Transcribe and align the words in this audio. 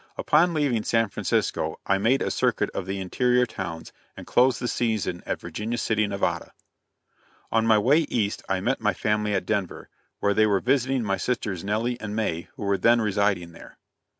Upon 0.17 0.55
leaving 0.55 0.83
San 0.83 1.09
Francisco 1.09 1.79
I 1.85 1.99
made 1.99 2.23
a 2.23 2.31
circuit 2.31 2.71
of 2.71 2.87
the 2.87 2.99
interior 2.99 3.45
towns 3.45 3.93
and 4.17 4.25
closed 4.25 4.59
the 4.59 4.67
season 4.67 5.21
at 5.27 5.39
Virginia 5.39 5.77
City, 5.77 6.07
Nevada. 6.07 6.53
On 7.51 7.67
my 7.67 7.77
way 7.77 7.99
East, 8.09 8.41
I 8.49 8.61
met 8.61 8.81
my 8.81 8.95
family 8.95 9.35
at 9.35 9.45
Denver, 9.45 9.89
where 10.17 10.33
they 10.33 10.47
were 10.47 10.59
visiting 10.59 11.03
my 11.03 11.17
sisters 11.17 11.63
Nellie 11.63 12.01
and 12.01 12.15
May 12.15 12.49
who 12.55 12.63
were 12.63 12.79
then 12.79 12.99
residing 12.99 13.51
there. 13.51 13.77